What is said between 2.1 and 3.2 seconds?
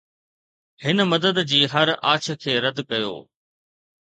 آڇ کي رد ڪيو